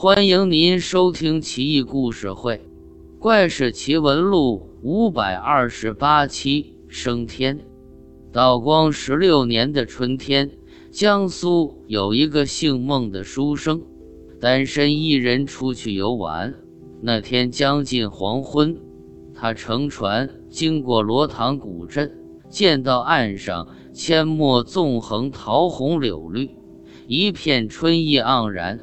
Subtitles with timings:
[0.00, 2.54] 欢迎您收听《奇异故事会·
[3.18, 7.58] 怪事奇闻录》五百二十八期升天。
[8.32, 10.52] 道光十六年的春天，
[10.92, 13.82] 江苏有一个姓孟的书生，
[14.40, 16.54] 单身一人出去游玩。
[17.02, 18.76] 那天将近黄昏，
[19.34, 22.16] 他乘船经过罗塘古镇，
[22.48, 26.50] 见到岸上阡陌纵横，桃红柳绿，
[27.08, 28.78] 一片春意盎然，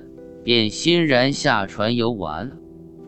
[0.45, 2.57] 便欣然下船游玩。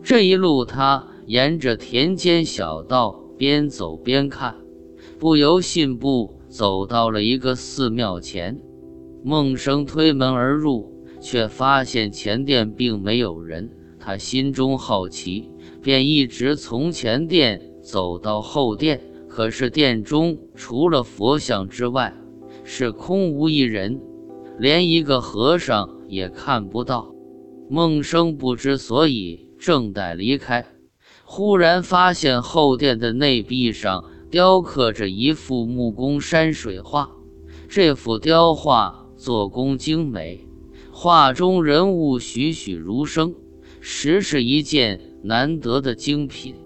[0.02, 4.56] 这一路，他沿着田间小道边走边看，
[5.18, 6.34] 不由信步。
[6.48, 8.58] 走到了一个寺庙前，
[9.22, 13.70] 孟生推门而入，却发现前殿并没有人。
[14.00, 15.50] 他心中好奇，
[15.82, 19.00] 便一直从前殿走到后殿。
[19.28, 22.14] 可是殿中除了佛像之外，
[22.64, 24.00] 是空无一人，
[24.58, 27.14] 连一个和尚也看不到。
[27.70, 30.66] 孟生不知所以，正待离开，
[31.24, 34.04] 忽然发现后殿的内壁上。
[34.30, 37.08] 雕刻着一幅木工山水画，
[37.66, 40.46] 这幅雕画做工精美，
[40.92, 43.34] 画中人物栩栩如生，
[43.80, 46.56] 实是一件难得的精品。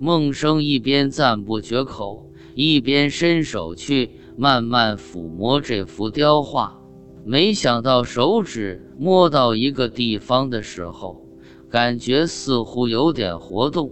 [0.00, 6.82] 孟生一边赞不绝口，一边伸手去慢慢抚摸这幅雕画。
[7.28, 11.26] 没想到手指摸到一个地方的时候，
[11.68, 13.90] 感觉似乎有点活动。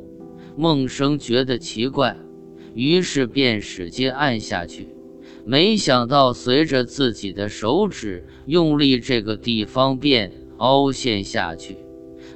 [0.57, 2.17] 孟生觉得奇怪。
[2.75, 4.89] 于是便使劲按下去，
[5.45, 11.77] 没想到随着自己的手指用力，这个地方便凹陷下去，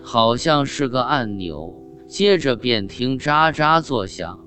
[0.02, 1.72] 好像是个按钮。
[2.08, 4.44] 接着便听喳喳作响，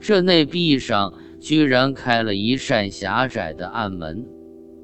[0.00, 4.26] 这内壁上居然开了一扇狭窄的暗门。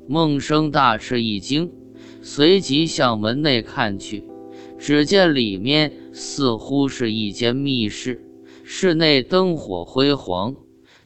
[0.08, 1.70] 孟生大吃一惊，
[2.22, 4.24] 随即向门内看去，
[4.78, 8.24] 只见里面似乎是一间密室。
[8.64, 10.56] 室内灯火辉煌，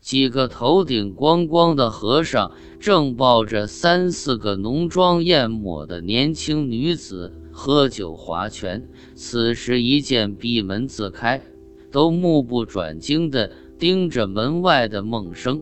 [0.01, 8.89] 几个头顶光光的和尚正抱着三四个浓妆艳抹的年轻女子喝酒划拳。
[9.17, 11.43] 此时一见闭门自开，
[11.91, 15.61] 都目不转睛地盯着门外的孟生，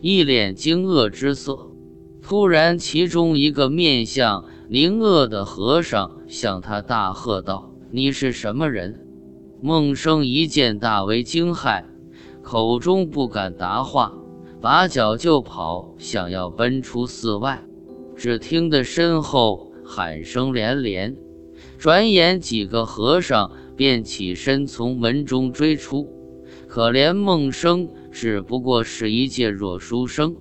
[0.00, 1.69] 一脸惊愕之色。
[2.30, 9.04] 突然，其中一个面相狞恶的和尚向他大喝道：“你是什么人？”
[9.60, 11.82] 孟生一见，大为惊骇，
[12.40, 14.14] 口中不敢答话，
[14.60, 17.64] 拔脚就跑，想要奔出寺外。
[18.14, 21.16] 只听得身后喊声连连，
[21.78, 26.08] 转眼几个和尚便起身从门中追出。
[26.68, 30.36] 可怜孟生只不过是一介弱书生，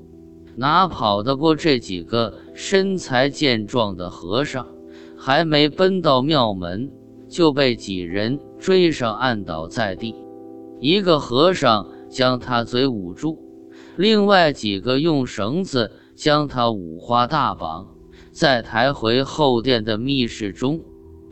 [0.59, 4.67] 哪跑得过这几个身材健壮的和尚？
[5.17, 6.91] 还没奔到庙门。
[7.29, 10.15] 就被几人追上，按倒在地。
[10.81, 13.37] 一个和尚将他嘴捂住，
[13.97, 17.87] 另外几个用绳子将他五花大绑，
[18.31, 20.81] 再抬回后殿的密室中。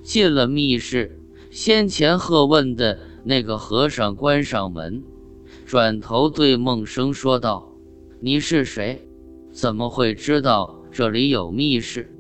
[0.03, 5.03] 进了密室，先前喝问的那个和尚关上门，
[5.65, 7.73] 转头对孟生说道
[8.21, 9.06] ：“你是谁？
[9.59, 12.13] 怎么会知道这里有密室？”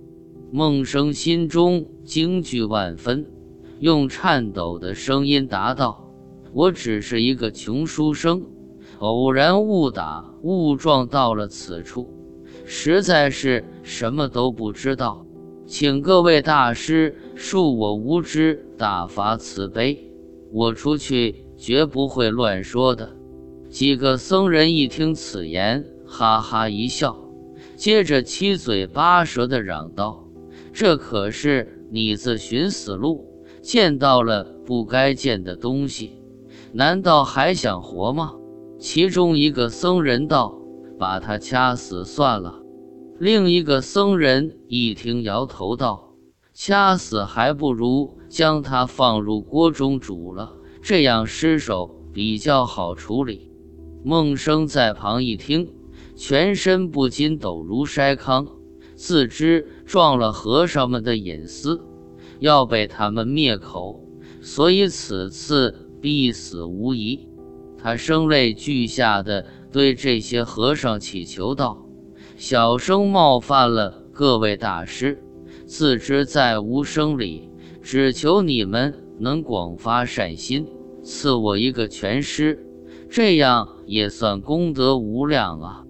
[0.51, 3.27] 孟生心中惊惧万分。
[3.79, 6.09] 用颤抖的声音答道
[6.51, 8.41] ：“我只是一个穷书生，
[8.97, 12.11] 偶然误打误撞到了此处，
[12.65, 15.23] 实在是什么都不知道，
[15.67, 20.11] 请各位大师恕我无知，大发慈悲。
[20.51, 23.15] 我出去绝不会乱说的。”
[23.69, 27.15] 几个僧人一听此言，哈哈一笑，
[27.77, 30.27] 接着七嘴八舌地嚷道
[30.73, 33.23] ：“这可是你自寻死路！”
[33.61, 36.19] 见到了不该见的东西，
[36.73, 38.33] 难道还想活吗？
[38.79, 40.59] 其中一个僧人道
[40.97, 42.63] ：“把他掐死算了。”
[43.19, 46.15] 另一个僧人一听，摇头道
[46.55, 53.51] ：“掐死还不如将他放入锅中煮了，这样尸首比较好处理。”
[54.03, 55.73] 孟生在旁一听，
[56.17, 58.47] 全身不禁抖如筛糠，
[58.95, 61.79] 自知撞了和尚们的隐私。
[62.39, 64.03] 要被他们灭口，
[64.41, 67.27] 所以此次必死无疑。
[67.77, 71.85] 他声泪俱下的对这些和尚祈求道
[72.35, 75.23] ：“小生冒犯了各位大师，
[75.65, 77.49] 自知再无生理，
[77.81, 80.67] 只求你们能广发善心，
[81.03, 82.65] 赐我一个全尸，
[83.09, 85.83] 这样也算功德无量啊。”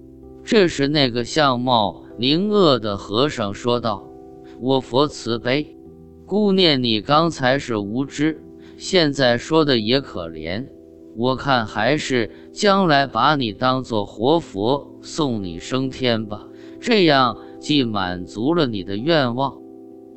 [0.50, 4.08] 这时，那个相貌狞恶的和尚说道
[4.62, 5.76] ：“我佛慈悲。”
[6.26, 8.42] 姑念你刚才是无知，
[8.78, 10.66] 现在说的也可怜。
[11.18, 16.48] 我看还是将来把你当做活佛送你升天吧，
[16.80, 19.58] 这样既满足了你的愿望，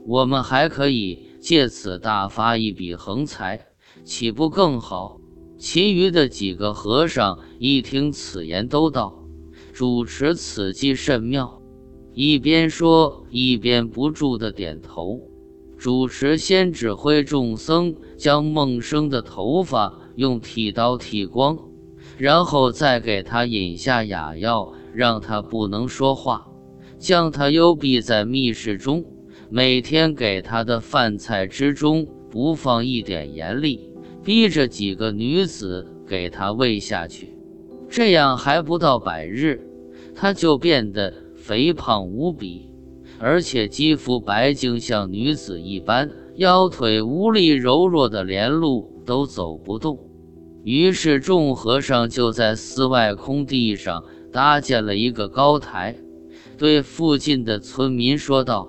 [0.06, 3.66] 我们还可以借此大发一笔横财，
[4.04, 5.18] 岂不更好？
[5.58, 9.19] 其余的几个和尚一听此言，都道
[9.80, 11.62] ：“主持此计甚妙。”
[12.12, 15.18] 一边说，一边不住的点头。
[15.78, 19.98] 主持先指挥众僧将梦生的头发。
[20.16, 21.58] 用剃刀剃光，
[22.18, 26.46] 然后再给他饮下哑药，让他不能说话，
[26.98, 29.02] 将他幽闭在密室中，
[29.48, 33.88] 每天给他的饭菜之中不放一点盐粒，
[34.22, 37.34] 逼着几个女子给他喂下去。
[37.88, 39.66] 这样还不到百日，
[40.20, 42.70] 他就变得肥胖无比，
[43.18, 49.98] 而且肌肤白净像女子一般，腰腿无力柔弱的连路都走不动。
[50.62, 55.96] 于是，众和尚就在寺外空地上搭建了一个高台，
[56.58, 58.68] 对附近的村民说道：“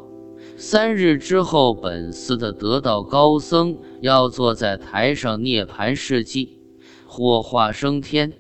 [0.56, 6.48] 三日之后，本寺的得道高僧要坐在台上涅槃示寂，
[7.06, 8.32] 火化升天。”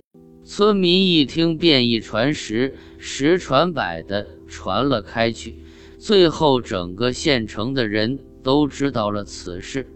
[0.53, 5.63] 村民一听，便一传十，十传百的传了开去。
[5.97, 9.87] 最后，整个县城的人都知道了此事。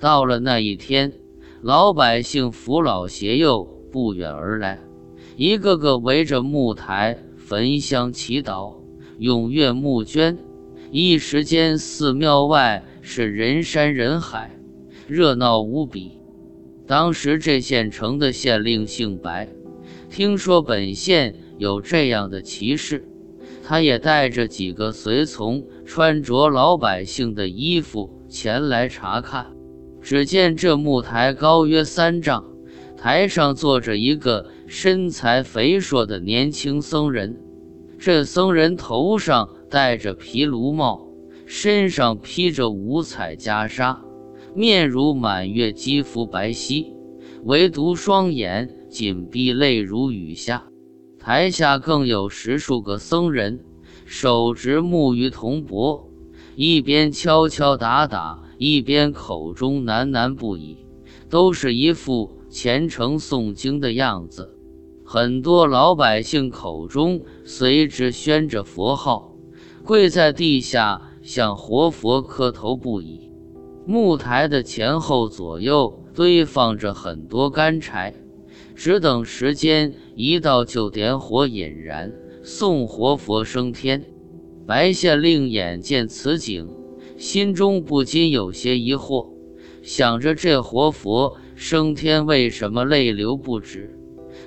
[0.00, 1.12] 到了那一天。
[1.62, 3.62] 老百姓扶老携幼
[3.92, 4.80] 不远而来，
[5.36, 8.74] 一个个围着木台焚香祈祷，
[9.20, 10.36] 踊跃募捐。
[10.90, 14.50] 一时间，寺庙外是人山人海，
[15.06, 16.18] 热闹无比。
[16.88, 19.48] 当时这县城的县令姓白，
[20.10, 23.08] 听说本县有这样的奇事，
[23.64, 29.46] 他也带着几个随从，穿着老百姓的衣服前来查看。
[30.00, 32.44] 只见这木台高约三丈，
[32.96, 37.38] 台上坐着一个身材肥硕的年轻僧人。
[37.98, 41.06] 这僧人头上戴着毗卢帽，
[41.46, 43.96] 身上披着五彩袈裟，
[44.56, 46.92] 面如满月，肌肤白皙，
[47.44, 50.64] 唯独双眼紧闭，泪如雨下。
[51.18, 53.64] 台下更有十数个僧人，
[54.04, 56.08] 手执木鱼铜钵，
[56.54, 58.38] 一边敲敲打打。
[58.58, 60.76] 一边口中喃喃不已，
[61.28, 64.56] 都是一副虔诚诵经的样子。
[65.04, 69.34] 很多老百姓口中随之宣着佛号，
[69.82, 73.32] 跪在地下向活佛磕头不已。
[73.84, 78.14] 木台的前后左右堆放着很多干柴，
[78.82, 82.12] 只等时间一到就点火引燃，
[82.42, 84.02] 送活佛升天。
[84.66, 86.68] 白县令眼见此景。
[87.16, 89.28] 心中不禁有些疑惑，
[89.84, 93.96] 想着这活佛升天为什么泪流不止？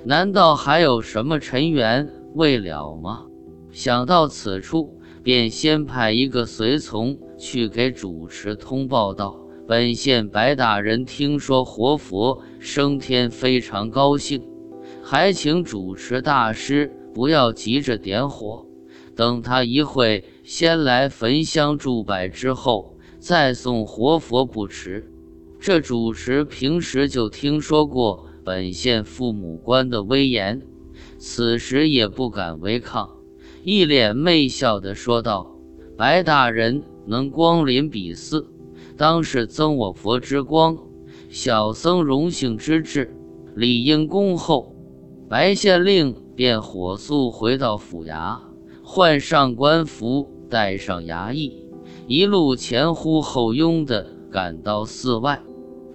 [0.04, 3.24] 难道还有什么尘缘未了吗？
[3.72, 9.34] 想到此处，便先派一个随从去给主持通报道
[9.66, 14.42] ：“本县白大人听说活佛升天，非常高兴，
[15.02, 18.66] 还请主持大师不要急着点火，
[19.14, 25.10] 等他一会。”先来焚香祝拜，之后再送活佛不迟。
[25.58, 30.62] 这主持平时就听说过本县父母官的威严，
[31.18, 33.10] 此时也不敢违抗，
[33.64, 35.56] 一脸媚笑地说道
[35.98, 38.46] ：“白大人能光临比寺，
[38.96, 40.78] 当是增我佛之光，
[41.28, 43.14] 小僧荣幸之至，
[43.54, 44.74] 理应恭候。”
[45.28, 48.38] 白县令便火速回到府衙，
[48.82, 50.32] 换上官服。
[50.48, 51.66] 带上衙役，
[52.06, 55.42] 一路前呼后拥地赶到寺外。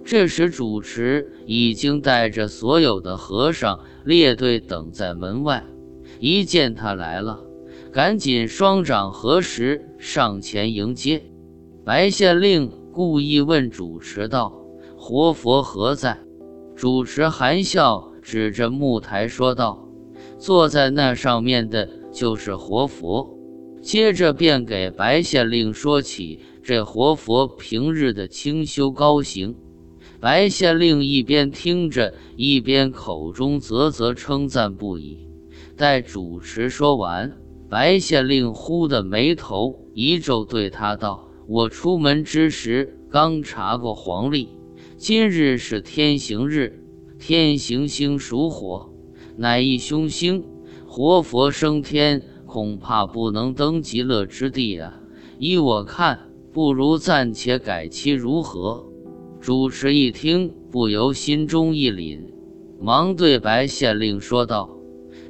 [0.04, 5.64] 这时，主持已经带着所有的和尚列队等在门外。
[6.20, 7.40] 一见他来了，
[7.90, 11.22] 赶紧双掌合十，上前迎接。
[11.82, 14.52] 白县令故意问主持道
[14.96, 16.18] ：“活佛何在？”
[16.76, 19.88] 主持含笑指着木台说道
[20.38, 23.38] ：“坐在那上面的就是活佛。”
[23.80, 29.56] 接着便给白县令说起这活佛平日的清修高行。
[30.20, 35.28] 白县令一边听着，一边口中啧啧称赞不已。
[35.76, 37.32] 待主持说完，
[37.68, 44.48] 白县令忽的眉头一皱，对他道：“我出门之时刚查过黄历，
[44.96, 46.84] 今日是天行日，
[47.18, 48.92] 天行星属火，
[49.36, 50.44] 乃一凶星，
[50.86, 52.22] 活佛升天。”
[52.52, 55.00] 恐怕不能登极乐之地啊！
[55.38, 58.84] 依我看，不如暂且改期，如何？”
[59.40, 62.20] 主持一听，不由心中一凛，
[62.78, 64.68] 忙对白县令说道：“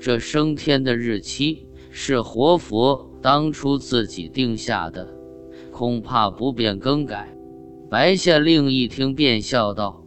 [0.02, 5.14] 这升天的日期是活佛当初自己定下的，
[5.72, 7.34] 恐怕不便更改。”
[7.90, 10.04] 白县令一听，便笑道：“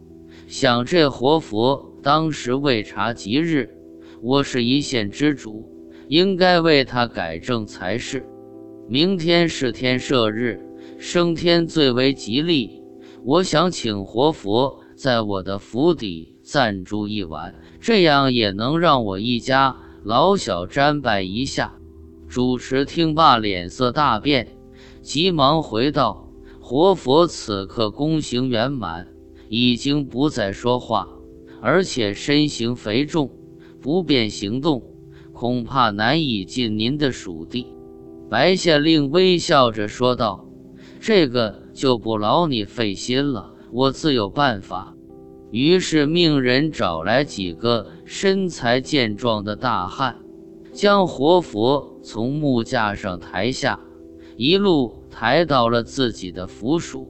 [0.48, 3.68] 想这活佛当时未查吉日，
[4.22, 5.68] 我是一县之主，
[6.08, 8.24] 应该为他改正才是。
[8.88, 10.60] 明天是天赦日，
[10.98, 12.82] 升天最为吉利。”
[13.24, 21.74] 我想请活佛在我的府邸暂住一晚，这样也能让我一家老小瞻拜一下。
[22.28, 24.55] 主持听罢，脸色大变，
[25.06, 29.06] 急忙回道：“活佛此刻功行圆满，
[29.48, 31.06] 已经不再说话，
[31.62, 33.30] 而且身形肥重，
[33.80, 34.82] 不便行动，
[35.32, 37.68] 恐怕难以进您的属地。”
[38.28, 40.44] 白县令微笑着说道。
[40.98, 44.96] 这个就不劳你费心了，我自有办法。
[45.52, 50.16] 于是命人找来几个身材健壮的大汉，
[50.72, 53.78] 将活佛从木架上抬下，
[54.36, 57.08] 一路抬到了自己的府署。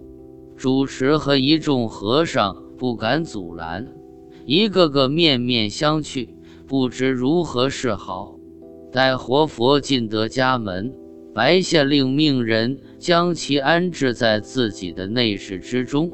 [0.56, 3.86] 主持和一众和尚不敢阻拦，
[4.46, 6.28] 一个个面面相觑，
[6.66, 8.38] 不知如何是好。
[8.90, 10.94] 待活佛进得家门。
[11.34, 16.10] 白县令命人将其安置在自己的内室之中。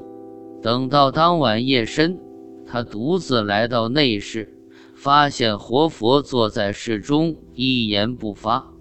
[0.61, 2.19] 等到当晚夜深，
[2.66, 4.52] 他独自来到内室，
[4.97, 8.73] 发现活佛坐在室中，一言不发，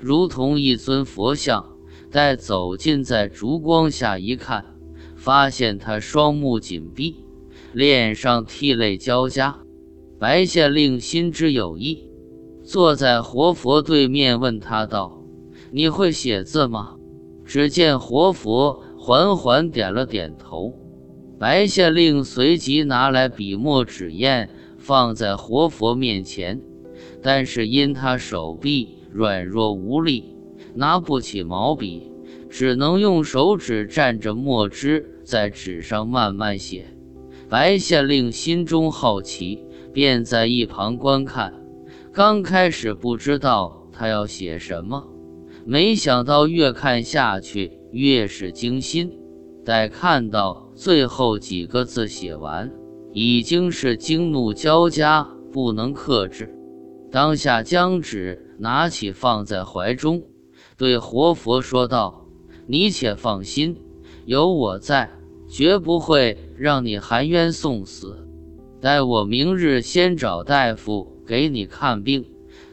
[0.00, 1.66] 如同一尊佛像。
[2.10, 4.64] 待走近，在烛光下一看，
[5.14, 7.16] 发现他双目紧闭，
[7.72, 9.56] 脸上涕泪交加。
[10.18, 12.10] 白县令心知有意，
[12.64, 15.22] 坐在活佛对面，问他道。
[15.70, 16.96] 你会写字吗？
[17.44, 20.74] 只见活佛缓缓点了点头。
[21.38, 24.48] 白县令随即拿来笔墨纸砚，
[24.78, 26.60] 放在活佛面前。
[27.22, 30.34] 但是因他手臂软弱无力，
[30.74, 32.10] 拿不起毛笔，
[32.48, 36.86] 只能用手指蘸着墨汁在纸上慢慢写。
[37.48, 41.52] 白县令心中好奇，便在一旁观看。
[42.12, 45.08] 刚开始不知道他要写什么。
[45.64, 49.12] 没想到越看下去越是惊心，
[49.64, 52.72] 待看到最后几个字写完，
[53.12, 56.52] 已经是惊怒交加，不能克制。
[57.10, 60.22] 当下将纸拿起放在怀中，
[60.80, 62.24] 对活佛说道
[62.66, 63.76] ：“你且放心，
[64.24, 65.10] 有我在，
[65.46, 68.26] 绝不会让你含冤送死。
[68.80, 72.24] 待我明日先找大夫给你看病，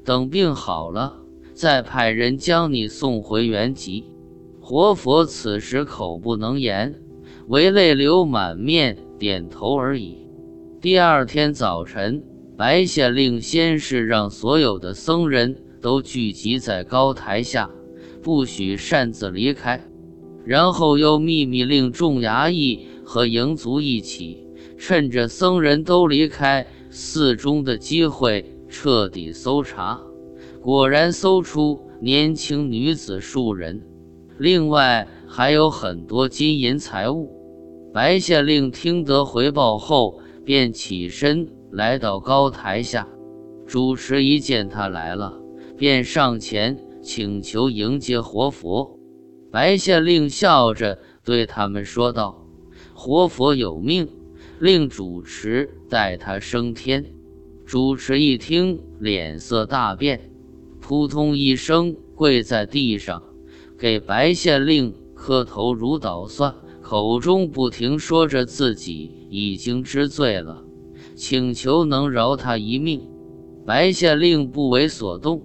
[0.06, 1.18] 等病好了。”
[1.54, 4.06] 再派人将你送回原籍。
[4.62, 7.02] 活佛此时口不能言，
[7.50, 10.30] 唯泪流满面，点头而已。
[10.80, 12.24] 第二天早晨，
[12.56, 17.70] 白县令先是让所有的僧人都聚集在高台下，
[18.28, 19.82] 不许擅自离开，
[20.44, 24.46] 然后又秘密令众衙役和营卒一起，
[24.78, 29.98] 趁着僧人都离开寺中的机会，彻底搜查。
[30.62, 33.82] 果然搜出年轻女子数人，
[34.38, 37.32] 另外还有很多金银财物。
[37.94, 43.08] 白县令听得回报后，便起身来到高台下。
[43.66, 45.34] 主持一见他来了，
[45.78, 49.00] 便上前请求迎接活佛。
[49.50, 52.46] 白县令笑着对他们说道
[52.94, 54.10] ：“活佛有命，
[54.60, 57.06] 令主持带他升天。”
[57.66, 60.30] 主持一听，脸色大变。
[60.82, 63.24] 扑通一声，跪在地上，
[63.80, 70.62] 给白县令磕头如捣蒜，口中不停说着自己已经知罪了，
[71.16, 73.02] 请求能饶他一命。
[73.66, 75.42] 白县令不为所动，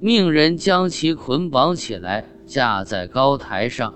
[0.00, 3.94] 命人将其捆绑起来，架在高台上，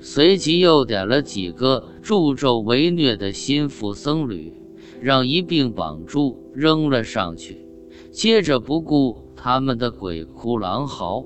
[0.00, 4.52] 随即又点了几个助纣为虐的心腹僧侣，
[5.00, 7.66] 让一并绑住，扔了上去。
[8.10, 9.22] 接着不顾。
[9.36, 11.22] 他们的鬼哭狼嚎，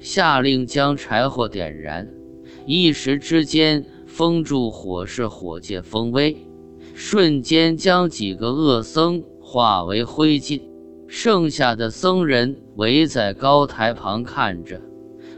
[0.00, 2.08] 下令将柴火点燃，
[2.66, 6.36] 一时之间，封住火势，火借风威，
[6.94, 10.60] 瞬间将几个恶僧化为灰烬。
[11.12, 14.80] 剩下的僧人围在高台旁看着，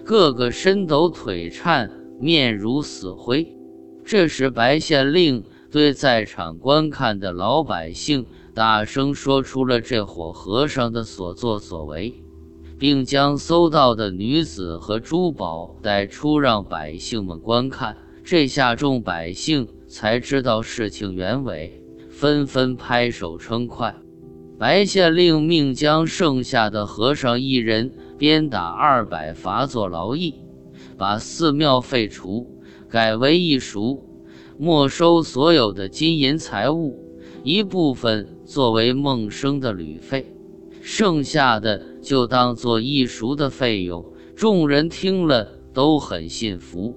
[0.05, 3.57] 个个身抖腿颤，面如死灰。
[4.05, 12.15] 这时，白县令对在场观看的老百姓大声说出了这伙和尚的所作所为。
[12.79, 17.97] 并将搜到的女子和珠宝带出，让百姓们观看。
[18.25, 23.95] 这下众百姓才知道事情原委，纷纷拍手称快。
[24.63, 30.37] 白县令命将剩下的和尚一人鞭打二百，罚做劳役，
[30.97, 32.47] 把寺庙废除，
[32.89, 34.01] 改为一赎，
[34.57, 36.97] 没收所有的金银财物，
[37.43, 40.33] 一部分作为孟生的旅费，
[40.81, 44.13] 剩下的就当做一赎的费用。
[44.37, 46.95] 众人听了都很信服，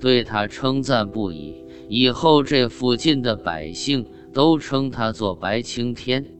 [0.00, 1.54] 对他称赞不已。
[1.88, 6.35] 以后这附近的百姓都称他做白青天。